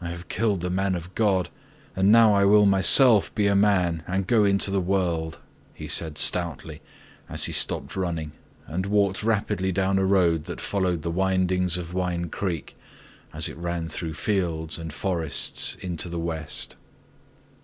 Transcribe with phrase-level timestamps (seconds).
[0.00, 1.48] "I have killed the man of God
[1.94, 5.38] and now I will myself be a man and go into the world,"
[5.72, 6.82] he said stoutly
[7.28, 8.32] as he stopped running
[8.66, 12.76] and walked rapidly down a road that followed the windings of Wine Creek
[13.32, 16.74] as it ran through fields and forests into the west.